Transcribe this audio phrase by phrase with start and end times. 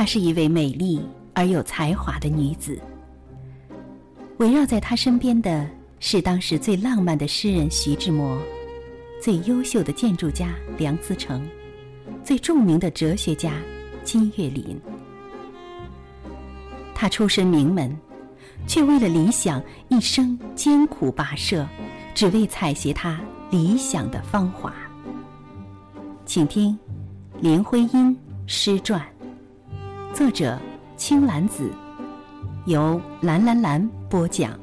[0.00, 0.98] 她是一位美丽
[1.34, 2.80] 而有才华的女子。
[4.38, 8.40] 围绕在她身边的是当时最浪漫的诗人徐志摩，
[9.20, 11.46] 最优秀的建筑家梁思成，
[12.24, 13.52] 最著名的哲学家
[14.02, 14.80] 金岳霖。
[16.94, 17.94] 他出身名门，
[18.66, 21.68] 却为了理想一生艰苦跋涉，
[22.14, 23.20] 只为采撷他
[23.50, 24.72] 理想的芳华。
[26.24, 26.78] 请听
[27.42, 29.06] 林徽因诗传，
[30.12, 30.58] 作者
[30.96, 31.72] 青兰子，
[32.66, 34.58] 由蓝蓝蓝播讲。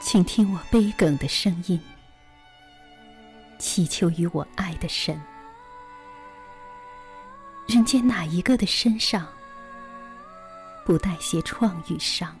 [0.00, 1.80] 请听我悲哽的声音，
[3.58, 5.20] 祈求于我爱的神。
[7.74, 9.26] 人间哪一个的身上
[10.84, 12.32] 不带些创与伤？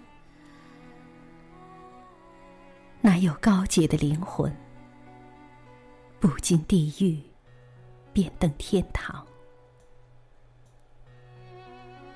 [3.00, 4.56] 哪有高洁的灵魂
[6.20, 7.20] 不经地狱
[8.12, 9.26] 便登天堂？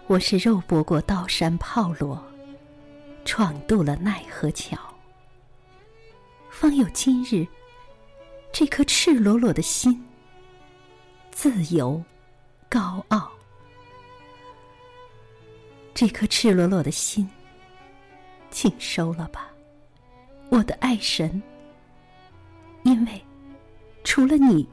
[0.06, 2.20] 我是肉搏过刀山炮烙，
[3.24, 4.78] 闯渡了奈何桥。
[6.50, 7.44] 方有今日，
[8.52, 10.06] 这颗赤裸裸的心，
[11.32, 12.00] 自由、
[12.68, 13.30] 高傲。
[15.94, 17.28] 这颗赤裸裸的心，
[18.50, 19.48] 请收了吧，
[20.50, 21.42] 我的爱神。
[22.84, 23.22] 因为
[24.04, 24.68] 除了你，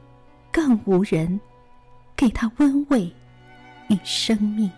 [0.52, 1.40] 更无人
[2.14, 3.12] 给他温慰
[3.88, 4.70] 与生命。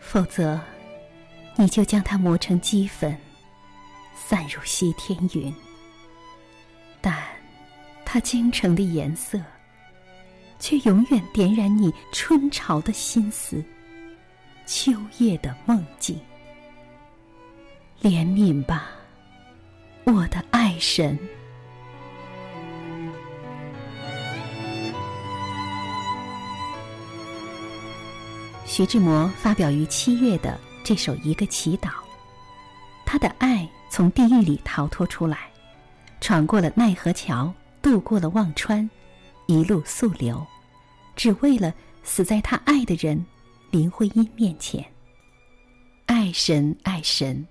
[0.00, 0.60] 否则，
[1.56, 3.16] 你就将它磨成齑粉。
[4.14, 5.54] 散入西天云，
[7.00, 7.22] 但
[8.04, 9.38] 它京城的颜色，
[10.62, 13.60] 却永远点燃你春潮的心思，
[14.64, 16.16] 秋夜的梦境。
[18.00, 18.92] 怜悯吧，
[20.04, 21.18] 我的爱神。
[28.64, 31.88] 徐志摩发表于七月的这首《一个祈祷》，
[33.04, 33.68] 他的爱。
[33.90, 35.50] 从地狱里逃脱出来，
[36.18, 38.88] 闯过了奈何桥，渡过了忘川，
[39.46, 40.46] 一路溯流，
[41.16, 43.24] 只为了死在他爱的人
[43.70, 44.84] 林徽因面前。
[46.06, 47.46] 爱神，爱神，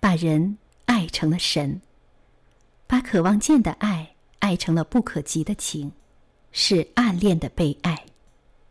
[0.00, 1.80] 把人爱成了神，
[2.86, 5.90] 把渴望见的爱爱成了不可及的情，
[6.52, 8.04] 是暗恋的悲哀。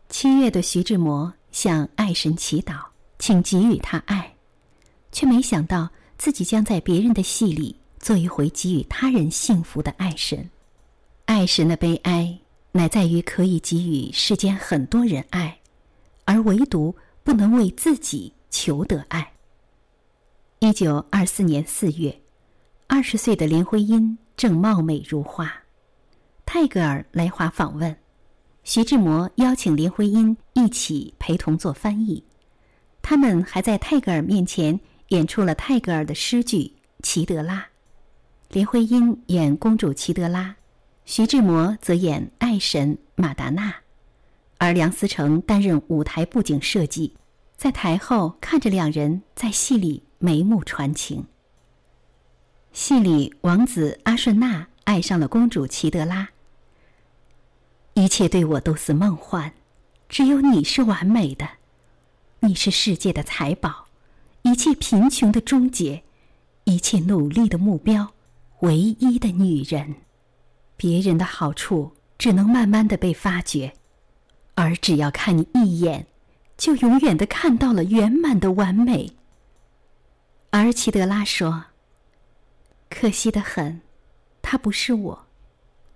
[0.08, 2.84] 七月的徐志摩向爱神祈祷，
[3.18, 4.34] 请给予他爱，
[5.12, 5.88] 却没想到。
[6.18, 10.50] 自己将在别人的戏里做一回给予他人幸福的爱神，
[11.38, 12.36] 爱神的悲哀
[12.72, 15.56] 乃在于可以给予世间很多人爱，
[16.24, 19.34] 而唯独不能为自己求得爱。
[20.58, 22.20] 一九二四年四月，
[22.88, 25.48] 二十岁的林徽因正貌美如花，
[26.44, 27.96] 泰戈尔来华访问，
[28.64, 32.20] 徐志摩邀请林徽因一起陪同做翻译，
[33.00, 34.76] 他们还在泰戈尔面前。
[35.10, 36.58] 演出了泰戈尔的诗句
[37.04, 37.60] 《齐德拉》，
[38.50, 40.54] 林徽因演公主齐德拉，
[41.10, 43.76] 徐志摩则演爱神马达娜，
[44.58, 47.14] 而梁思成担任舞台布景设计，
[47.56, 51.24] 在台后看着两人在戏里眉目传情。
[52.74, 56.28] 戏里王子阿顺纳爱上了公主齐德拉，
[57.94, 59.54] 一切对我都似梦幻，
[60.10, 61.48] 只有你是完美的，
[62.40, 63.86] 你是世界的财宝。
[64.42, 66.02] 一切贫穷的终结，
[66.64, 68.12] 一切努力的目标，
[68.60, 69.94] 唯一的女人，
[70.78, 73.74] 别人的好处只能慢慢的被发掘，
[74.54, 76.06] 而只要看你一眼，
[76.56, 79.12] 就永远的看到了圆满的完美。
[80.50, 81.66] 而齐德拉说
[82.88, 83.80] ：“可惜的很，
[84.40, 85.26] 他不是我，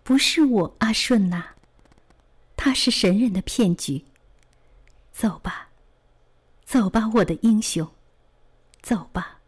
[0.02, 1.44] 不是我阿顺呐，
[2.56, 4.04] 他是神人的骗局。
[5.12, 5.68] 走吧，
[6.64, 7.88] 走吧，我的英雄。”
[8.82, 9.38] 走吧，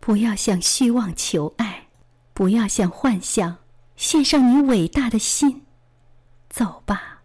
[0.00, 1.88] 不要向虚妄求爱，
[2.32, 3.58] 不要向幻想
[3.96, 5.64] 献上你伟大的心。
[6.48, 7.22] 走吧。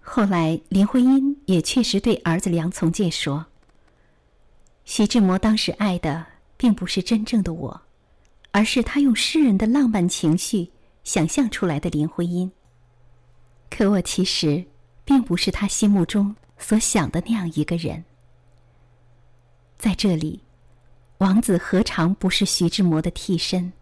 [0.00, 3.46] 后来，林徽因也确实对儿子梁从诫说
[4.84, 6.24] ：“徐志摩当时爱的
[6.56, 7.82] 并不是真正的我，
[8.52, 10.70] 而是他用诗人的浪漫情绪
[11.02, 12.52] 想象出来的林徽因。
[13.70, 14.64] 可我其实
[15.04, 18.04] 并不是他心目中所想的那样一个人。”
[19.76, 20.40] 在这里，
[21.18, 23.72] 王子何尝不是徐志摩的替身，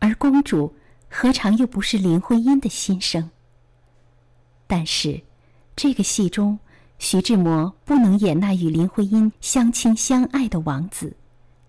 [0.00, 0.74] 而公主
[1.16, 3.30] 何尝又不是林徽因的心声？
[4.66, 5.22] 但是，
[5.76, 6.58] 这个戏中，
[6.98, 11.16] 徐志摩不能演那与林徽因相亲相爱的王子，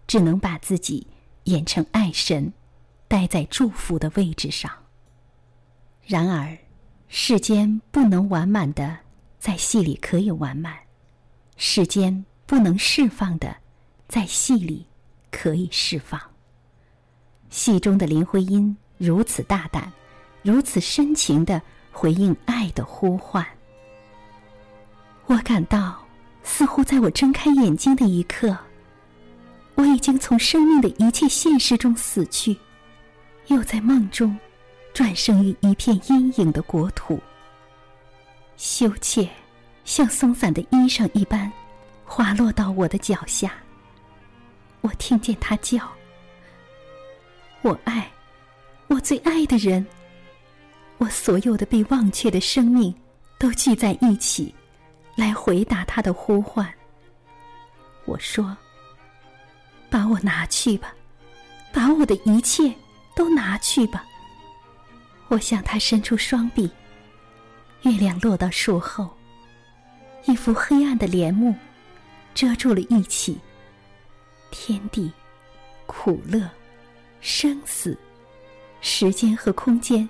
[0.08, 1.06] 只能把自己
[1.44, 2.52] 演成爱神，
[3.08, 4.72] 待在祝福的位置上。
[6.02, 6.58] 然而，
[7.08, 8.98] 世间不能完满的，
[9.38, 10.74] 在戏里可以完满；
[11.56, 13.56] 世间不能释放的，
[14.08, 14.88] 在戏里
[15.30, 16.20] 可以释放。
[17.52, 19.92] 戏中的林徽因如此大胆，
[20.42, 21.62] 如此深情的
[21.92, 23.46] 回应爱的呼唤。
[25.26, 26.02] 我感到，
[26.44, 28.56] 似乎在我睁开眼睛的一刻，
[29.76, 32.56] 我已经从生命的一切现实中死去，
[33.48, 34.38] 又在梦中
[34.94, 37.20] 转生于一片阴影的国土。
[38.56, 39.28] 羞怯，
[39.84, 41.52] 像松散的衣裳一般，
[42.06, 43.52] 滑落到我的脚下。
[44.82, 45.80] 我听见他叫
[47.64, 48.10] ：“我爱，
[48.88, 49.86] 我最爱的人。
[50.98, 52.94] 我所有的被忘却的生命，
[53.38, 54.54] 都聚在一起。”
[55.16, 56.70] 来回答他的呼唤。
[58.04, 58.56] 我说
[59.90, 60.94] ：“把我拿去吧，
[61.72, 62.74] 把我的一切
[63.16, 64.06] 都拿去吧。”
[65.30, 66.70] 我向他伸出双臂。
[67.84, 69.10] 月亮落到树后，
[70.26, 71.56] 一幅黑暗的帘幕
[72.34, 73.40] 遮住了一起。
[74.52, 75.10] 天地、
[75.86, 76.50] 苦乐、
[77.22, 77.98] 生死、
[78.88, 80.08] 时间和空间，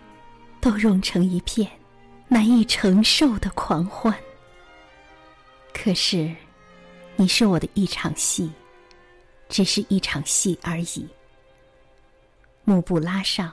[0.60, 1.66] 都融成一片
[2.28, 4.14] 难以承受的狂欢。
[5.74, 6.36] 可是，
[7.16, 8.52] 你是我的一场戏，
[9.48, 11.08] 只是一场戏而已。
[12.66, 13.52] 幕布拉上，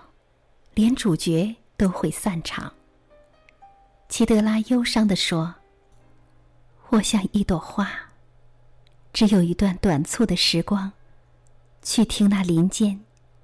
[0.74, 2.70] 连主角都会散场。
[4.08, 5.54] 齐德拉忧伤的说
[6.90, 7.88] ：“我像一朵花，
[9.12, 10.90] 只有一段短促的时光，
[11.80, 13.00] 去听那林间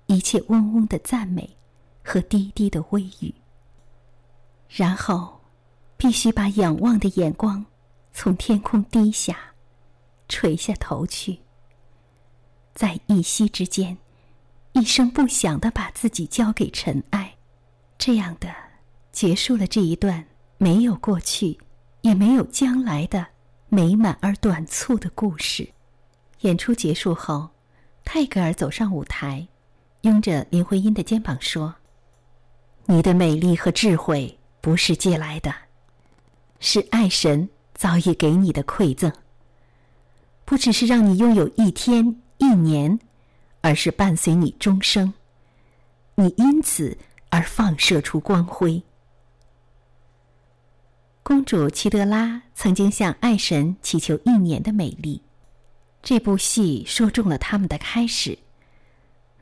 [0.06, 1.56] 一切嗡嗡的赞美
[2.08, 3.34] 和滴滴的微语，
[4.66, 5.38] 然后
[5.98, 7.62] 必须把仰望的眼光。”
[8.14, 9.38] 从天空低下，
[10.28, 11.38] 垂下头去，
[12.74, 13.96] 在一息之间，
[14.72, 17.36] 一声不响的把自己交给尘埃，
[17.96, 18.52] 这样的
[19.12, 20.26] 结束了这一段
[20.56, 21.56] 没有过去，
[22.00, 23.24] 也没有将来的
[23.68, 25.68] 美满而短促的故事。
[26.40, 27.50] 演出结束后，
[28.04, 29.46] 泰戈尔走上舞台，
[30.00, 31.72] 拥着林徽因的肩膀说
[32.88, 35.54] ：“你的美丽和智慧不是借来的，
[36.58, 37.48] 是爱神。”
[37.78, 39.12] 早已给你的馈赠，
[40.44, 42.98] 不只是让你拥有一天一年，
[43.60, 45.14] 而是伴随你终生。
[46.16, 46.98] 你因此
[47.30, 48.82] 而放射出光辉。
[51.22, 55.22] 公主齐德拉曾经向爱神祈求一年的美丽，
[56.02, 58.36] 这部戏说中了他们的开始。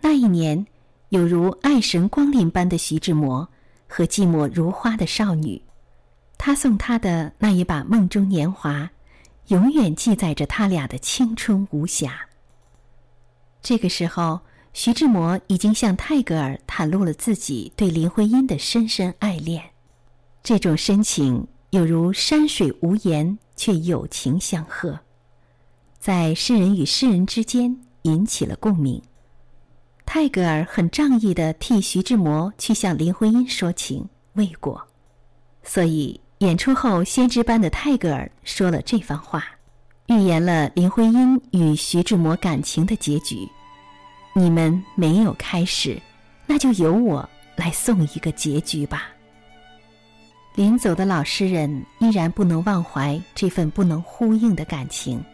[0.02, 0.66] 那一年，
[1.16, 3.48] 有如爱神光临般的徐志摩
[3.88, 5.60] 和寂寞如花的少女。
[6.36, 8.90] 他送她的那一把梦中年华，
[9.46, 12.20] 永远记载着他俩的青春无瑕。
[13.62, 14.38] 这个时候，
[14.74, 19.64] 徐志摩已经向泰戈尔袒露了自己对林徽因的深深爱恋，
[20.42, 25.00] 这种深情有如山水无言，却有情相和，
[25.98, 29.00] 在诗人与诗人之间引起了共鸣。
[30.06, 34.80] 泰戈尔很仗义的替徐志摩去向林徽因说情，未果，
[35.62, 36.18] 所以。
[36.40, 39.42] 演出后，先知般的泰戈尔说了这番话，
[40.08, 43.48] 预言了林徽因与徐志摩感情的结局。
[44.34, 45.98] 你们没有开始，
[46.44, 49.08] 那就由我来送一个结局吧。
[50.54, 55.24] 临走的老诗人依然不能忘怀这份不能呼应的感情，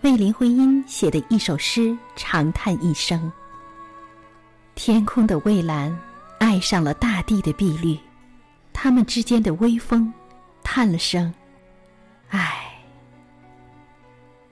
[0.00, 3.30] 为林徽因写的一首诗长叹一声
[4.74, 5.96] ：“天空的蔚蓝
[6.38, 7.98] 爱上了大地的碧绿，
[8.72, 10.12] 他们之间的微风。”
[10.64, 11.32] 叹了声，
[12.28, 12.72] 唉。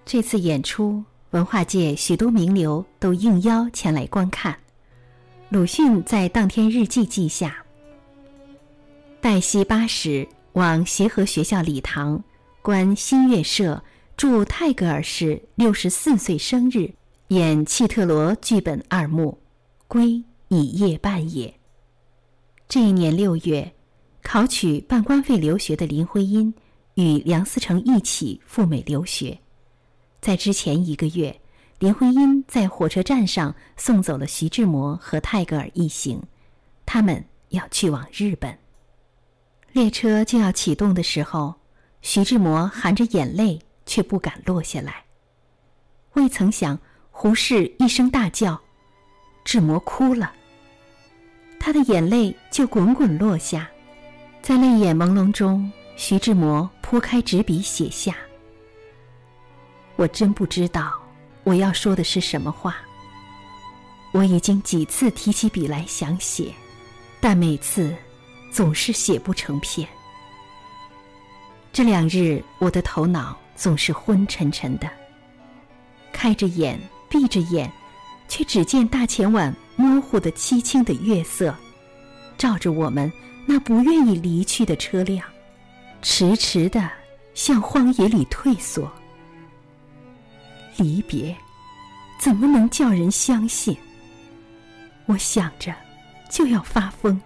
[0.05, 4.59] 这次演出，文化界许多名流都应邀前来观看。
[5.49, 7.65] 鲁迅在当天日记记下：
[9.21, 12.23] 黛西八时往协和学校礼堂
[12.61, 13.83] 观新月社
[14.17, 16.93] 祝泰戈尔氏六十四岁生日，
[17.29, 19.39] 演契特罗剧本二幕，
[19.91, 21.53] 归已夜半也。
[22.69, 23.75] 这一年六月。
[24.23, 26.53] 考取半官费留学的林徽因，
[26.95, 29.37] 与梁思成一起赴美留学。
[30.21, 31.41] 在之前一个月，
[31.79, 36.23] 林徽因在火车站上送走了徐志摩和泰戈尔一行，
[36.85, 38.57] 他们要去往日本。
[39.73, 41.55] 列车就要启动的时候，
[42.03, 45.03] 徐志摩含着眼泪，却不敢落下来。
[46.13, 46.79] 未曾想，
[47.11, 48.61] 胡适一声大叫，
[49.45, 50.33] 志摩哭了，
[51.59, 53.69] 他的眼泪就滚滚落下。
[54.43, 58.17] 在泪眼朦胧中，徐志摩铺开纸笔写下。
[59.97, 60.99] 我真不知道
[61.45, 62.77] 我要说的是什么话。
[64.13, 66.53] 我已经几次提起笔来想写，
[67.21, 67.95] 但每次
[68.51, 69.87] 总是写不成篇。
[71.73, 74.91] 这两日我的头脑总是昏沉沉的，
[76.13, 77.71] 开着眼，闭着眼，
[78.31, 81.53] 却只见大前晚模糊的、凄清的月色，
[82.39, 83.13] 照着我们
[83.45, 85.27] 那不愿意离去的车辆，
[86.01, 86.89] 迟迟的
[87.35, 88.89] 向荒野里退缩。
[90.77, 91.37] 离别，
[92.21, 93.77] 怎么能叫人相信？
[95.07, 95.75] 我想着，
[96.31, 97.21] 就要发疯。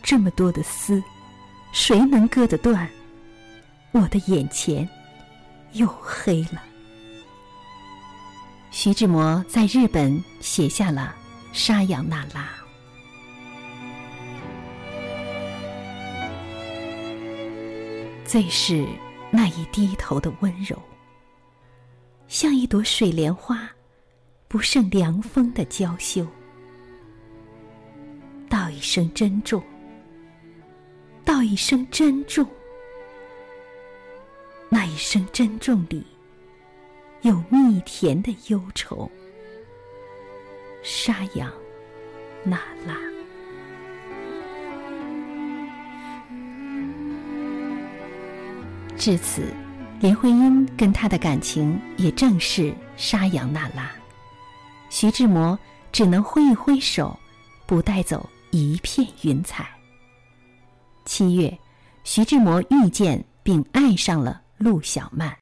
[0.00, 1.02] 这么多的丝，
[1.72, 2.88] 谁能割得断？
[3.90, 4.88] 我的眼前
[5.72, 6.62] 又黑了。
[8.74, 11.14] 徐志摩在日本写下了
[11.56, 12.48] 《沙扬那拉》，
[18.26, 18.86] 最是
[19.30, 20.76] 那一低头的温柔，
[22.28, 23.70] 像一朵水莲花，
[24.48, 26.26] 不胜凉风的娇羞。
[28.48, 29.62] 道一声珍重，
[31.26, 32.44] 道一声珍重。
[34.70, 36.06] 那一声珍重里，
[37.22, 39.10] 有蜜甜的忧愁。
[40.82, 41.50] 沙扬
[42.44, 42.96] 那拉。
[48.96, 49.52] 至此，
[50.00, 53.90] 林徽因跟他的感情也正是沙扬那拉。
[54.90, 55.58] 徐志摩
[55.90, 57.18] 只能挥一挥手，
[57.66, 59.66] 不带走一片云彩。
[61.04, 61.56] 七月，
[62.04, 64.42] 徐志摩遇见并爱上了。
[64.58, 65.36] 陆小曼。